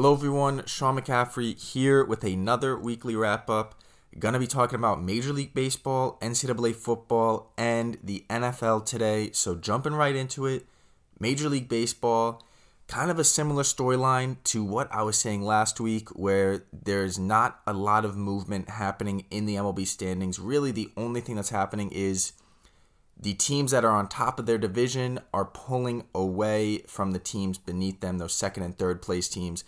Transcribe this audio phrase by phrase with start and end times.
[0.00, 0.64] Hello, everyone.
[0.64, 3.74] Sean McCaffrey here with another weekly wrap up.
[4.18, 9.30] Gonna be talking about Major League Baseball, NCAA football, and the NFL today.
[9.32, 10.64] So, jumping right into it,
[11.18, 12.42] Major League Baseball,
[12.88, 17.60] kind of a similar storyline to what I was saying last week, where there's not
[17.66, 20.38] a lot of movement happening in the MLB standings.
[20.38, 22.32] Really, the only thing that's happening is
[23.22, 27.58] the teams that are on top of their division are pulling away from the teams
[27.58, 29.62] beneath them, those second and third place teams.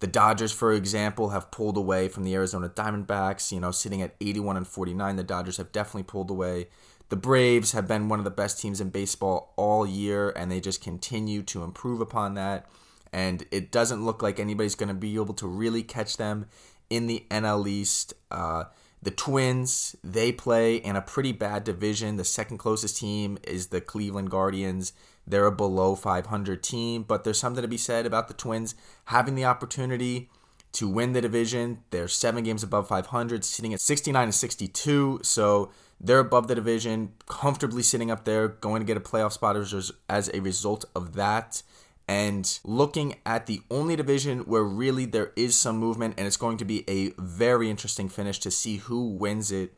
[0.00, 4.14] The Dodgers, for example, have pulled away from the Arizona Diamondbacks, you know, sitting at
[4.20, 5.16] 81 and 49.
[5.16, 6.68] The Dodgers have definitely pulled away.
[7.08, 10.60] The Braves have been one of the best teams in baseball all year, and they
[10.60, 12.66] just continue to improve upon that.
[13.12, 16.46] And it doesn't look like anybody's going to be able to really catch them
[16.90, 18.12] in the NL East.
[18.30, 18.64] Uh,
[19.02, 22.16] the Twins, they play in a pretty bad division.
[22.16, 24.92] The second closest team is the Cleveland Guardians.
[25.26, 28.74] They're a below 500 team, but there's something to be said about the Twins
[29.06, 30.30] having the opportunity
[30.72, 31.82] to win the division.
[31.90, 35.20] They're seven games above 500, sitting at 69 and 62.
[35.22, 39.56] So they're above the division, comfortably sitting up there, going to get a playoff spot
[39.56, 41.62] as, as a result of that
[42.08, 46.56] and looking at the only division where really there is some movement, and it's going
[46.58, 49.74] to be a very interesting finish to see who wins it.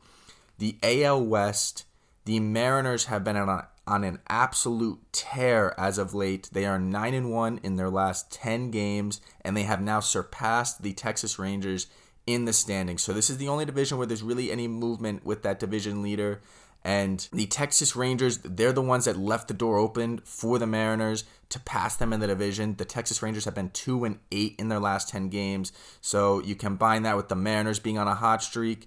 [0.58, 1.84] The AL West,
[2.28, 6.50] the Mariners have been on, on an absolute tear as of late.
[6.52, 10.82] They are 9 and 1 in their last 10 games, and they have now surpassed
[10.82, 11.86] the Texas Rangers
[12.26, 13.02] in the standings.
[13.02, 16.42] So, this is the only division where there's really any movement with that division leader.
[16.84, 21.24] And the Texas Rangers, they're the ones that left the door open for the Mariners
[21.48, 22.74] to pass them in the division.
[22.76, 25.72] The Texas Rangers have been 2 and 8 in their last 10 games.
[26.02, 28.86] So you combine that with the Mariners being on a hot streak.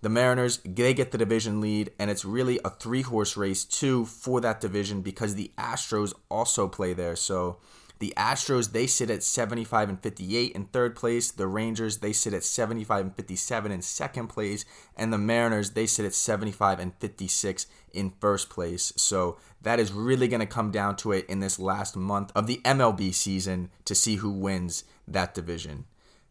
[0.00, 4.04] The Mariners, they get the division lead, and it's really a three horse race, too,
[4.04, 7.16] for that division because the Astros also play there.
[7.16, 7.58] So
[7.98, 11.32] the Astros, they sit at 75 and 58 in third place.
[11.32, 14.64] The Rangers, they sit at 75 and 57 in second place.
[14.96, 18.92] And the Mariners, they sit at 75 and 56 in first place.
[18.96, 22.46] So that is really going to come down to it in this last month of
[22.46, 25.86] the MLB season to see who wins that division.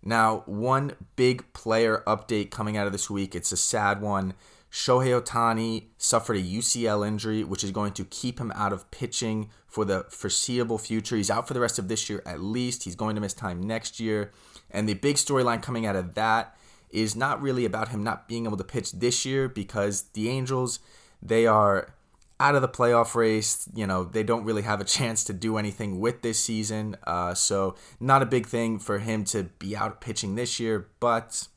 [0.07, 3.35] Now, one big player update coming out of this week.
[3.35, 4.35] It's a sad one.
[4.71, 9.49] Shohei Ohtani suffered a UCL injury, which is going to keep him out of pitching
[9.67, 11.17] for the foreseeable future.
[11.17, 12.85] He's out for the rest of this year at least.
[12.85, 14.31] He's going to miss time next year.
[14.71, 16.55] And the big storyline coming out of that
[16.89, 20.79] is not really about him not being able to pitch this year because the Angels,
[21.21, 21.93] they are
[22.39, 23.67] out of the playoff race.
[23.73, 26.97] You know, they don't really have a chance to do anything with this season.
[27.05, 30.87] Uh, so, not a big thing for him to be out pitching this year.
[30.99, 31.47] But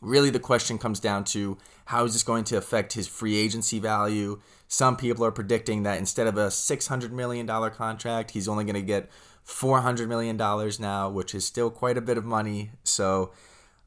[0.00, 3.78] really, the question comes down to how is this going to affect his free agency
[3.78, 4.40] value?
[4.68, 8.82] Some people are predicting that instead of a $600 million contract, he's only going to
[8.82, 9.08] get
[9.46, 10.36] $400 million
[10.80, 12.72] now, which is still quite a bit of money.
[12.82, 13.30] So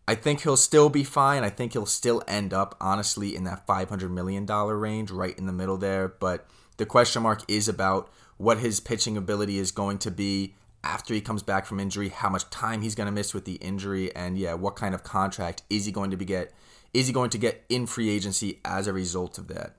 [0.10, 1.44] I think he'll still be fine.
[1.44, 5.54] I think he'll still end up, honestly, in that $500 million range, right in the
[5.54, 6.08] middle there.
[6.08, 6.48] But
[6.78, 11.22] the question mark is about what his pitching ability is going to be after he
[11.22, 14.36] comes back from injury, how much time he's going to miss with the injury, and
[14.36, 16.56] yeah, what kind of contract is he going to be get
[16.92, 19.76] is he going to get in free agency as a result of that?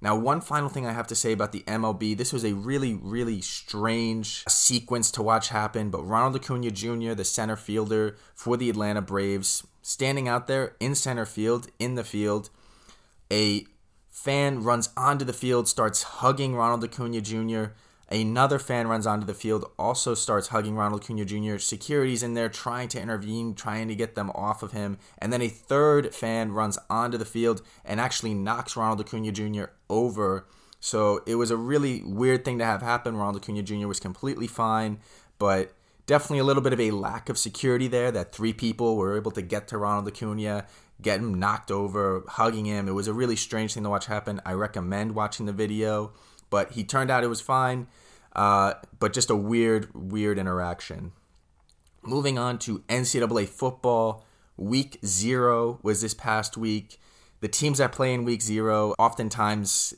[0.00, 2.94] Now, one final thing I have to say about the MLB this was a really,
[2.94, 5.90] really strange sequence to watch happen.
[5.90, 10.94] But Ronald Acuna Jr., the center fielder for the Atlanta Braves, standing out there in
[10.94, 12.50] center field, in the field,
[13.32, 13.66] a
[14.10, 17.72] fan runs onto the field, starts hugging Ronald Acuna Jr.
[18.08, 21.58] Another fan runs onto the field, also starts hugging Ronald Acuna Jr.
[21.58, 24.98] Security's in there trying to intervene, trying to get them off of him.
[25.18, 29.64] And then a third fan runs onto the field and actually knocks Ronald Acuna Jr.
[29.88, 30.46] over.
[30.80, 33.16] So it was a really weird thing to have happen.
[33.16, 33.86] Ronald Acuna Jr.
[33.86, 34.98] was completely fine,
[35.38, 35.74] but
[36.06, 39.32] definitely a little bit of a lack of security there that three people were able
[39.32, 40.66] to get to Ronald Acuna,
[41.02, 42.88] get him knocked over, hugging him.
[42.88, 44.40] It was a really strange thing to watch happen.
[44.44, 46.12] I recommend watching the video
[46.50, 47.86] but he turned out it was fine.
[48.34, 51.12] Uh, but just a weird, weird interaction.
[52.02, 54.24] Moving on to NCAA football,
[54.56, 57.00] week zero was this past week.
[57.46, 59.94] The teams that play in week zero, oftentimes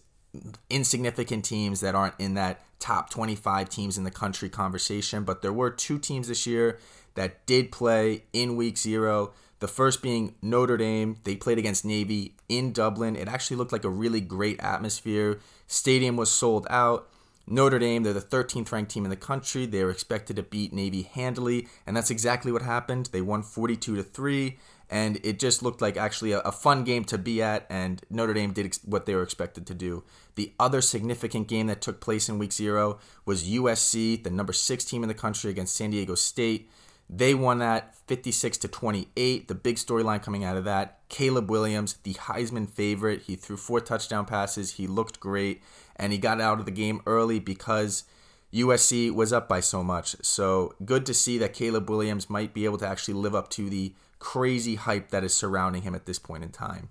[0.68, 5.50] insignificant teams that aren't in that top 25 teams in the country conversation, but there
[5.50, 6.78] were two teams this year
[7.14, 9.32] that did play in week zero.
[9.60, 11.16] The first being Notre Dame.
[11.24, 13.16] They played against Navy in Dublin.
[13.16, 15.40] It actually looked like a really great atmosphere.
[15.66, 17.08] Stadium was sold out.
[17.50, 19.64] Notre Dame, they're the 13th ranked team in the country.
[19.64, 23.06] They were expected to beat Navy handily, and that's exactly what happened.
[23.06, 24.58] They won 42 to 3,
[24.90, 28.34] and it just looked like actually a, a fun game to be at, and Notre
[28.34, 30.04] Dame did ex- what they were expected to do.
[30.34, 34.84] The other significant game that took place in week zero was USC, the number six
[34.84, 36.70] team in the country, against San Diego State.
[37.10, 39.48] They won that 56 to 28.
[39.48, 43.22] The big storyline coming out of that Caleb Williams, the Heisman favorite.
[43.22, 44.74] He threw four touchdown passes.
[44.74, 45.62] He looked great,
[45.96, 48.04] and he got out of the game early because
[48.52, 50.16] USC was up by so much.
[50.22, 53.70] So good to see that Caleb Williams might be able to actually live up to
[53.70, 56.90] the crazy hype that is surrounding him at this point in time.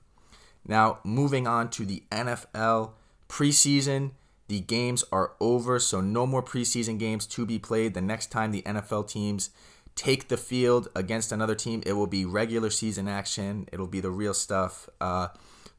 [0.65, 2.91] Now, moving on to the NFL
[3.29, 4.11] preseason.
[4.47, 7.93] The games are over, so no more preseason games to be played.
[7.93, 9.49] The next time the NFL teams
[9.97, 13.67] take the field against another team, it will be regular season action.
[13.73, 14.87] It'll be the real stuff.
[15.01, 15.29] Uh,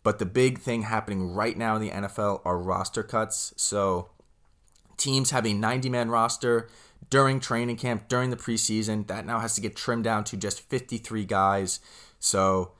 [0.03, 3.55] but the big thing happening right now in the NFL are roster cuts.
[3.57, 4.11] So
[4.97, 6.69] teams have a 90 man roster
[7.09, 9.07] during training camp, during the preseason.
[9.07, 11.81] That now has to get trimmed down to just 53 guys.
[12.19, 12.73] So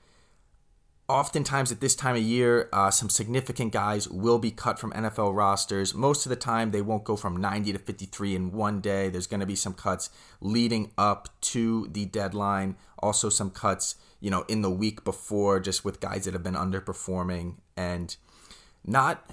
[1.09, 5.35] oftentimes at this time of year, uh, some significant guys will be cut from NFL
[5.35, 5.93] rosters.
[5.93, 9.09] Most of the time, they won't go from 90 to 53 in one day.
[9.09, 12.75] There's going to be some cuts leading up to the deadline.
[12.99, 16.53] Also, some cuts, you know, in the week before, just with guys that have been
[16.53, 18.15] underperforming and
[18.85, 19.27] not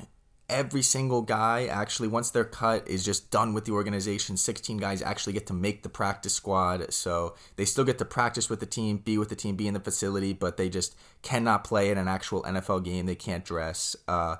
[0.48, 5.02] every single guy actually once they're cut is just done with the organization 16 guys
[5.02, 6.92] actually get to make the practice squad.
[6.92, 9.74] So they still get to practice with the team be with the team be in
[9.74, 13.06] the facility but they just cannot play in an actual nfl game.
[13.06, 13.96] They can't dress.
[14.06, 14.36] Uh,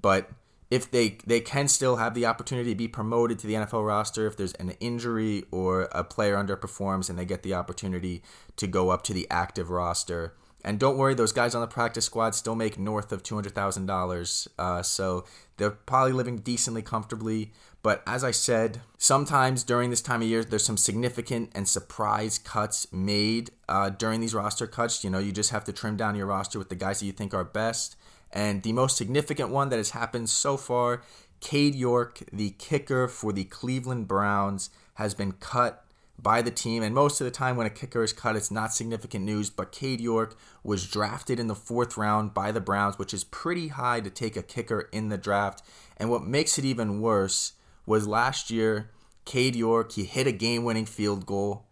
[0.00, 0.30] but
[0.70, 4.26] if they they can still have the opportunity to be promoted to the NFL roster
[4.26, 8.22] if there's an injury or a player underperforms and they get the opportunity
[8.56, 12.04] to go up to the active roster and don't worry, those guys on the practice
[12.04, 14.48] squad still make north of two hundred thousand uh, dollars,
[14.82, 15.24] so
[15.56, 17.52] they're probably living decently comfortably.
[17.82, 22.38] But as I said, sometimes during this time of year, there's some significant and surprise
[22.38, 25.02] cuts made uh, during these roster cuts.
[25.02, 27.12] You know, you just have to trim down your roster with the guys that you
[27.12, 27.96] think are best.
[28.32, 31.02] And the most significant one that has happened so far,
[31.40, 35.84] Cade York, the kicker for the Cleveland Browns, has been cut
[36.22, 36.82] by the team.
[36.82, 39.50] And most of the time, when a kicker is cut, it's not significant news.
[39.50, 43.68] But Cade York was drafted in the fourth round by the Browns, which is pretty
[43.68, 45.62] high to take a kicker in the draft.
[45.96, 47.52] And what makes it even worse
[47.86, 48.90] was last year,
[49.24, 51.66] Cade York, he hit a game winning field goal.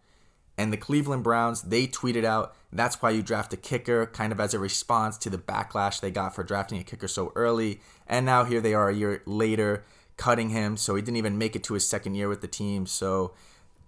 [0.57, 4.41] And the Cleveland Browns, they tweeted out, that's why you draft a kicker, kind of
[4.41, 7.79] as a response to the backlash they got for drafting a kicker so early.
[8.05, 9.85] And now here they are a year later,
[10.17, 10.75] cutting him.
[10.75, 12.87] So he didn't even make it to his second year with the team.
[12.87, 13.33] So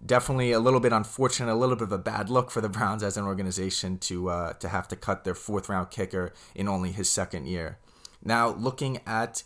[0.06, 3.03] definitely a little bit unfortunate, a little bit of a bad look for the Browns
[3.03, 6.92] as an organization to uh, to have to cut their fourth round kicker in only
[6.92, 7.77] his second year.
[8.24, 9.44] Now, looking at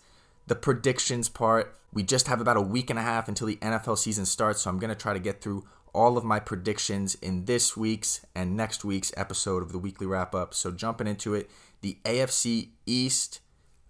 [0.47, 3.97] the predictions part, we just have about a week and a half until the NFL
[3.97, 7.45] season starts, so I'm going to try to get through all of my predictions in
[7.45, 10.53] this week's and next week's episode of the weekly wrap up.
[10.53, 11.49] So, jumping into it,
[11.81, 13.41] the AFC East.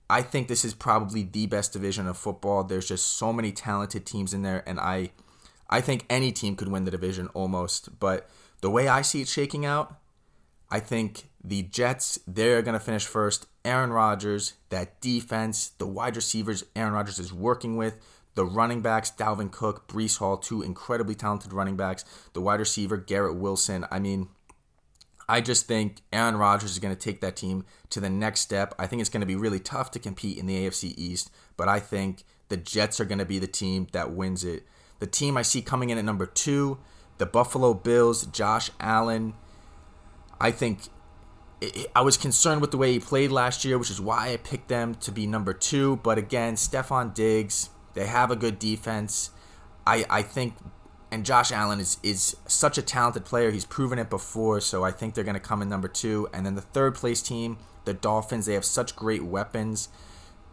[0.08, 2.64] I think this is probably the best division of football.
[2.64, 5.10] There's just so many talented teams in there, and I
[5.70, 8.30] I think any team could win the division almost, but
[8.62, 9.96] the way I see it shaking out,
[10.70, 13.48] I think the Jets, they're going to finish first.
[13.64, 17.98] Aaron Rodgers, that defense, the wide receivers Aaron Rodgers is working with,
[18.36, 22.98] the running backs, Dalvin Cook, Breece Hall, two incredibly talented running backs, the wide receiver,
[22.98, 23.86] Garrett Wilson.
[23.90, 24.28] I mean,
[25.28, 28.76] I just think Aaron Rodgers is going to take that team to the next step.
[28.78, 31.68] I think it's going to be really tough to compete in the AFC East, but
[31.68, 34.64] I think the Jets are going to be the team that wins it.
[35.00, 36.78] The team I see coming in at number two,
[37.18, 39.34] the Buffalo Bills, Josh Allen.
[40.40, 40.90] I think
[41.96, 44.68] I was concerned with the way he played last year, which is why I picked
[44.68, 45.98] them to be number two.
[45.98, 49.32] But again, Stefon Diggs, they have a good defense.
[49.88, 50.56] I, I think,
[51.12, 53.52] and Josh Allen is, is such a talented player.
[53.52, 56.28] He's proven it before, so I think they're going to come in number two.
[56.34, 59.90] And then the third place team, the Dolphins, they have such great weapons.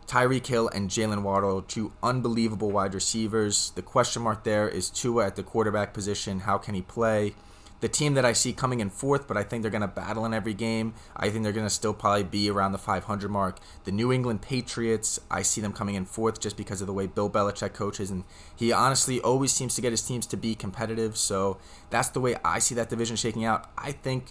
[0.06, 3.72] Tyreek Hill and Jaylen Waddle, two unbelievable wide receivers.
[3.74, 6.40] The question mark there is Tua at the quarterback position.
[6.40, 7.34] How can he play?
[7.82, 10.24] The team that I see coming in fourth, but I think they're going to battle
[10.24, 10.94] in every game.
[11.16, 13.58] I think they're going to still probably be around the 500 mark.
[13.82, 17.08] The New England Patriots, I see them coming in fourth just because of the way
[17.08, 18.22] Bill Belichick coaches, and
[18.54, 21.16] he honestly always seems to get his teams to be competitive.
[21.16, 21.58] So
[21.90, 23.68] that's the way I see that division shaking out.
[23.76, 24.26] I think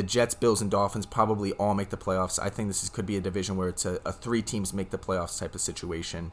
[0.00, 2.38] the Jets, Bills, and Dolphins probably all make the playoffs.
[2.42, 4.88] I think this is, could be a division where it's a, a three teams make
[4.88, 6.32] the playoffs type of situation.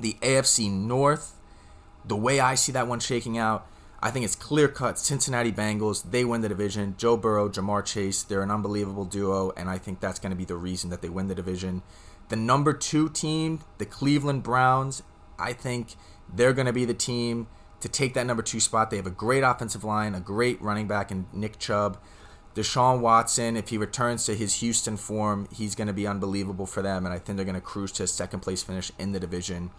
[0.00, 1.34] The AFC North,
[2.02, 3.66] the way I see that one shaking out,
[4.00, 4.98] I think it's clear cut.
[4.98, 6.94] Cincinnati Bengals, they win the division.
[6.96, 10.46] Joe Burrow, Ja'Marr Chase, they're an unbelievable duo, and I think that's going to be
[10.46, 11.82] the reason that they win the division.
[12.30, 15.02] The number two team, the Cleveland Browns,
[15.38, 15.96] I think
[16.34, 17.48] they're going to be the team
[17.80, 18.88] to take that number two spot.
[18.88, 21.98] They have a great offensive line, a great running back in Nick Chubb.
[22.54, 26.82] Deshaun Watson, if he returns to his Houston form, he's going to be unbelievable for
[26.82, 29.20] them, and I think they're going to cruise to a second place finish in the
[29.20, 29.70] division.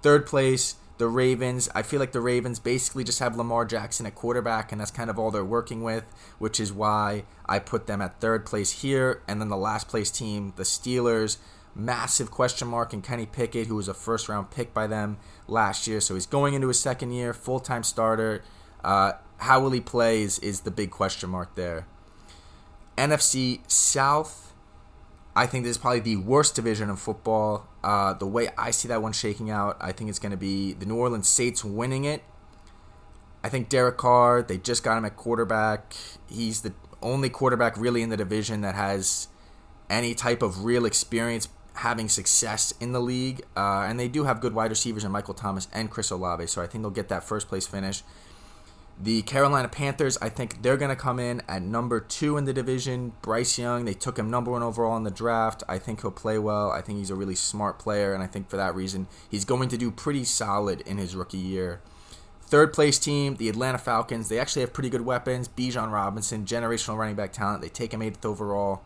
[0.00, 1.68] Third place, the Ravens.
[1.74, 5.10] I feel like the Ravens basically just have Lamar Jackson at quarterback, and that's kind
[5.10, 6.04] of all they're working with,
[6.38, 9.22] which is why I put them at third place here.
[9.28, 11.38] And then the last place team, the Steelers,
[11.74, 15.86] massive question mark in Kenny Pickett, who was a first round pick by them last
[15.86, 16.00] year.
[16.00, 18.42] So he's going into his second year, full time starter.
[18.82, 21.86] Uh, how will he play is, is the big question mark there.
[22.96, 24.52] NFC South,
[25.36, 27.66] I think this is probably the worst division of football.
[27.82, 30.72] Uh, the way I see that one shaking out, I think it's going to be
[30.72, 32.22] the New Orleans Saints winning it.
[33.42, 35.94] I think Derek Carr, they just got him at quarterback.
[36.30, 36.72] He's the
[37.02, 39.28] only quarterback really in the division that has
[39.90, 43.42] any type of real experience having success in the league.
[43.56, 46.62] Uh, and they do have good wide receivers in Michael Thomas and Chris Olave, so
[46.62, 48.02] I think they'll get that first place finish.
[48.98, 52.52] The Carolina Panthers, I think they're going to come in at number two in the
[52.52, 53.12] division.
[53.22, 55.64] Bryce Young, they took him number one overall in the draft.
[55.68, 56.70] I think he'll play well.
[56.70, 59.68] I think he's a really smart player, and I think for that reason, he's going
[59.70, 61.80] to do pretty solid in his rookie year.
[62.42, 64.28] Third place team, the Atlanta Falcons.
[64.28, 65.48] They actually have pretty good weapons.
[65.48, 67.62] Bijan Robinson, generational running back talent.
[67.62, 68.82] They take him eighth overall.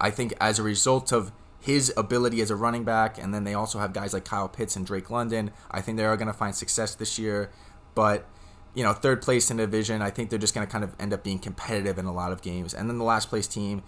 [0.00, 3.54] I think as a result of his ability as a running back, and then they
[3.54, 5.50] also have guys like Kyle Pitts and Drake London.
[5.70, 7.50] I think they are going to find success this year,
[7.94, 8.28] but
[8.74, 10.02] you know, third place in the division.
[10.02, 12.32] I think they're just going to kind of end up being competitive in a lot
[12.32, 12.72] of games.
[12.74, 13.82] And then the last place team,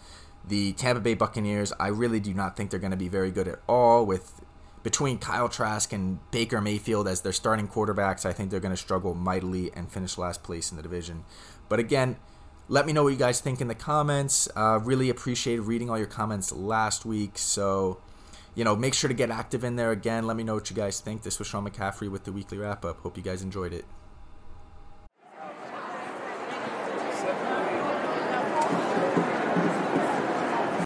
[0.46, 3.48] the Tampa Bay Buccaneers, I really do not think they're going to be very good
[3.48, 4.42] at all with
[4.82, 8.26] between Kyle Trask and Baker Mayfield as their starting quarterbacks.
[8.26, 11.24] I think they're going to struggle mightily and finish last place in the division.
[11.70, 12.16] But again,
[12.68, 14.46] let me know what you guys think in the comments.
[14.54, 17.38] Uh, really appreciated reading all your comments last week.
[17.38, 17.98] So,
[18.54, 20.26] you know, make sure to get active in there again.
[20.26, 21.22] Let me know what you guys think.
[21.22, 22.98] This was Sean McCaffrey with the weekly wrap up.
[22.98, 23.86] Hope you guys enjoyed it.